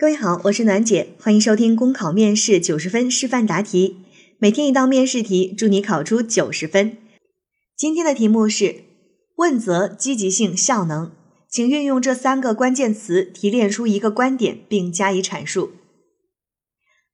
[0.00, 3.98] 各位好，我是暖姐，欢迎收听公考面试九十分示范答题，
[4.38, 6.96] 每天一道面试题，祝你考出九十分。
[7.76, 8.76] 今天的题目是
[9.36, 11.12] 问责、积极性、效能，
[11.50, 15.72] 请运用这三个关键词提炼出一个观点，并加以阐述。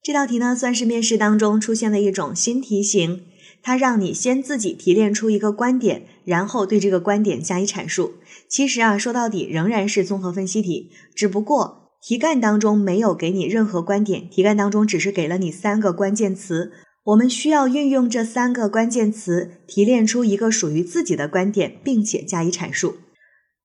[0.00, 3.24] 这道题呢，算是面试当中出现的一种新题型，
[3.60, 8.14] 它让你先自己提炼出一个观点，然后对这个观点加以阐述。
[8.48, 16.70] 其实啊，说到底仍然是综合分析题，只不过题干当中没有给你任何观点，题干当中只是给了你三个关键词，
[17.02, 22.98] 我们需要运用这三个关键词提炼出一个属于自己的观点，并且加以阐述。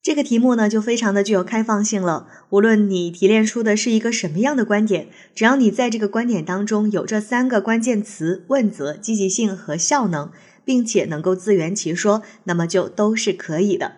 [0.01, 2.25] 这个题目呢，就非常的具有开放性了。
[2.49, 10.31] 无论你提炼出的是一个什么样的观点，只要你在这个观点当中有这三个关键词：问责、积极性和效能，
[10.65, 13.97] 并且能够自圆其说，那么就都是可以的。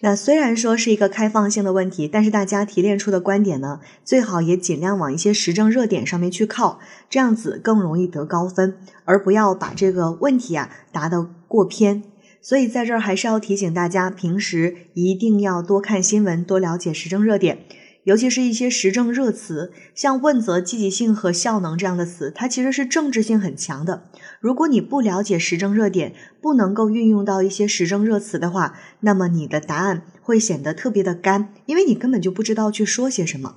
[0.00, 6.78] 那虽然说是一个开放性的问题，但是大家提炼出的观点呢，最好也尽量往一些时政热点上面去靠，
[7.08, 12.02] 这样子更容易得高分，而不要把这个问题啊答得过偏。
[12.42, 17.60] 所以在这儿还是要提醒大家，平时一定要多看新闻，多了解时政热点，
[18.06, 24.08] 尤其是一些时政热词，像问责、积极性和效能这样的词，它其实是政治性很强的。
[24.40, 33.56] 如果你不了解时政热点，不能够运用到一些时政热词的话，那么你的答案会显得特别的干，因为你根本就不知道去说些什么。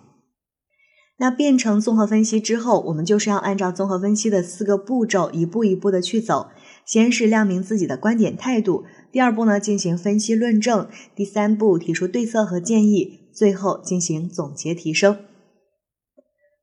[1.19, 6.47] 那变成综合分析之后，我们就是要按照综合分析的四个步骤，一步一步的去走。
[6.85, 15.17] 先是亮明自己的观点态度，第二步呢进行分析论证，第三步提出对策和建议，最后进行总结提升。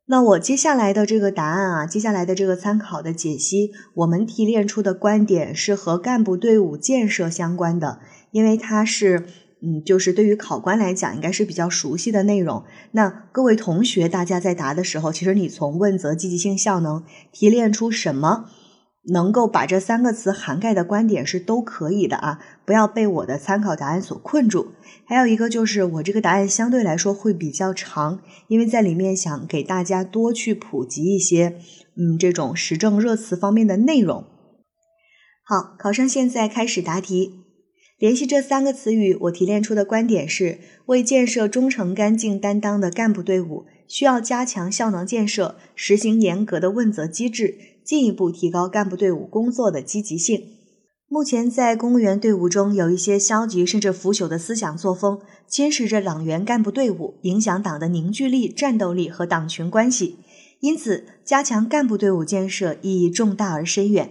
[0.04, 9.26] 那我接下来的这个答案啊，接下来的这个参考的解析，我们提炼出的观点是和干部队伍建设相关的，因为它是
[9.62, 12.62] 嗯，就是对于考官来讲应该是比较熟悉的内容。
[12.92, 17.02] 那各位同学，大家在答的时候，其实你从问责、积极性、效能
[17.32, 18.50] 提炼出什么？
[19.08, 24.72] 能够把这三个词涵盖的观点是都可以的啊，不要被我的参考答案所困住。
[25.04, 31.58] 还有一个就是我这个答案相对来说会比较长，因为在里面想给大家多去普及一些，
[31.96, 34.24] 嗯，这种时政热词方面的内容。
[35.44, 37.44] 好，考生现在开始答题。
[37.98, 47.75] 联系这三个词语，我提炼出的观点是：为建设忠诚、干净、担当的干部队伍，需要加强效能建设，实行严格的问责机制。
[47.86, 50.42] 进一步提高干部队伍工作的积极性。
[51.08, 60.16] 目前在公务员队伍中有一些消极甚至腐朽的思想作风，侵蚀着党员干部队伍，影响党的凝聚力、战斗力和党群关系。
[60.58, 64.10] 因此，加强干部队伍建设意义重大而深远。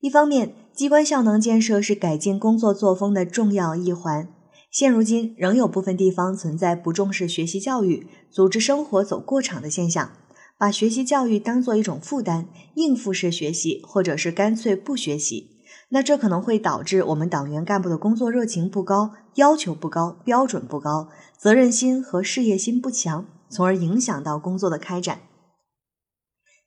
[0.00, 4.28] 一方面，机关效能建设是改进工作作风的重要一环。
[4.70, 10.10] 现如今，仍有部分地方存在不重视学习教育、组织生活走过场的现象。
[10.56, 15.50] 把学习教育当做一种负担，应付式学习，或者是干脆不学习，
[15.88, 25.20] 那这可能会导致我们党员干部的工作热情不高，要求不高，标准不高，责任心和事业心不强，从而影响到工作的开展。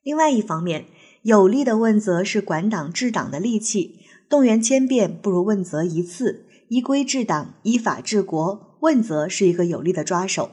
[0.03, 0.85] 另外一方面，
[1.23, 3.99] 有力的问责是管党治党的利器，
[4.29, 10.49] 动员千遍不如问责一次，依规治党，依法治国，问责是一个有力的抓手。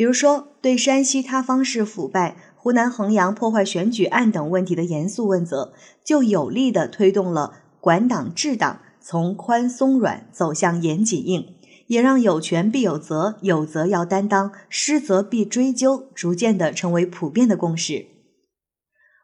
[0.00, 11.54] 比如说，对山西塌方式腐败、湖南衡阳破坏选举案等问题的严肃问责，就有力地推动了管党治党从宽松软走向严谨硬，
[11.88, 18.06] 也让有权必有责、有责要担当、失责必追究，逐渐地成为普遍的共识。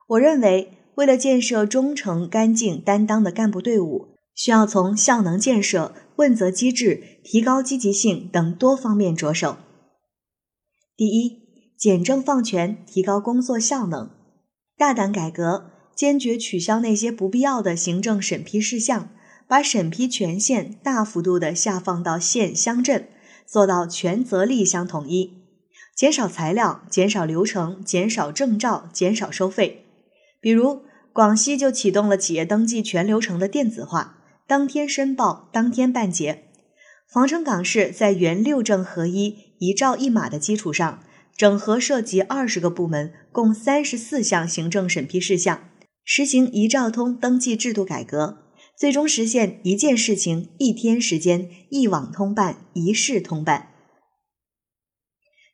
[0.09, 9.57] 我认为，为了建设忠诚、干净、担当的干部队伍，需要从效能建设、问责机制、提高积极性等多方面着手。
[10.97, 11.43] 第一，
[11.77, 14.09] 简政放权，提高工作效能，
[14.79, 19.11] 大胆改革，坚决取消那些不必要的行政审批事项，
[19.47, 23.09] 把审批权限大幅度的下放到县乡镇，
[23.45, 25.35] 做到权责力相统一，
[25.95, 29.85] 减少材料，减少流程，减少证照，减少收费。
[30.41, 30.81] 比如
[31.13, 34.17] 广西就启动了企业登记全流程的电子化，
[34.47, 36.46] 当天申报，当天办结。
[37.09, 39.47] 防城港市在原六证合一。
[39.59, 41.03] 一照一码的基础上，
[41.35, 45.71] 整合涉及二十个部门，共三十四项行政审批事项，
[46.05, 53.71] 实行一照通登记制度改革，最终实现一件事情一天时间，一网通办，一事通办。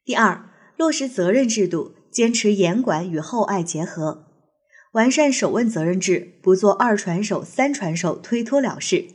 [0.05, 4.26] 第二，落实责任制度，坚持严管与厚爱结合，
[4.94, 9.06] 完善首问责任制，不做二传手、三传手推脱了事，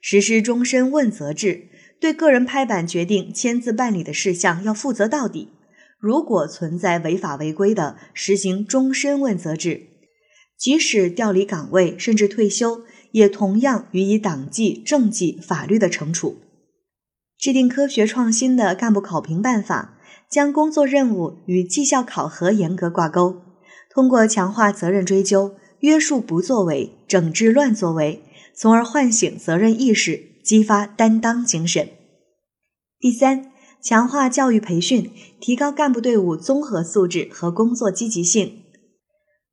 [0.00, 1.68] 实施终身问责制。
[2.02, 5.50] 对个人拍板决定签字办理的事项要负责到底，
[6.00, 9.86] 如果存在违法违规的，实行终身问责制，
[10.58, 12.80] 即使调离岗位甚至退休，
[13.12, 16.38] 也同样予以党纪、政纪、法律的惩处。
[17.38, 19.96] 制定科学创新的干部考评办法，
[20.28, 23.40] 将工作任务与绩效考核严格挂钩，
[23.94, 28.24] 通过强化责任追究、约束不作为、整治乱作为，
[28.56, 31.88] 从而唤醒责任意识，激发担当精神。
[32.98, 33.50] 第三。
[33.84, 35.10] 强化教育培训，
[35.40, 38.62] 提高干部队伍综合素质和工作积极性。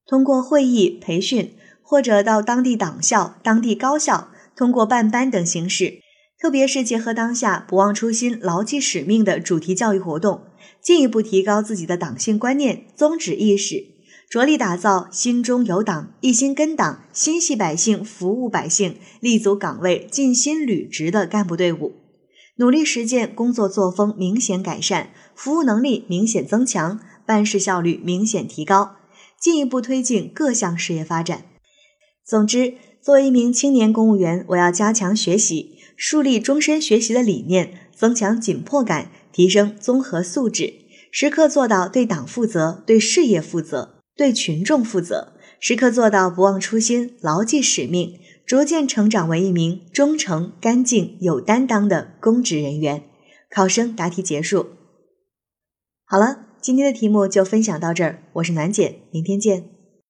[0.05, 6.01] 通过会议、培训，或者到当地党校、当地高校，通过办班等形式，
[6.39, 10.43] 特别是结合当下“不忘初心、牢记使命”的主题教育活动，
[10.79, 13.83] 进一步提高自己的党性观念、宗旨意识，
[14.29, 21.93] 着力打造心中有党、一心跟党、心系百姓、服务百姓、立足岗位、尽心履职的干部队伍。
[22.57, 28.97] 努力实践工作作风明显改善，服务能力明显增强，办事效率明显提高，
[29.41, 31.45] 进一步推进各项事业发展。
[32.23, 40.71] 总之，作为一名青年公务员，我要加强学习，树立终身学习的理念，增强紧迫感，提升综合素质，
[41.11, 45.31] 时刻做到对党负责、对事业负责、对群众负责，
[45.61, 48.19] 时刻做到不忘初心、牢记使命。
[48.45, 53.03] 逐渐成长为一名忠诚、干净、有担当的公职人员。
[53.49, 54.71] 考生答题结束。
[56.03, 58.23] 好了，今天的题目就分享到这儿。
[58.33, 59.78] 我是暖姐，明天见。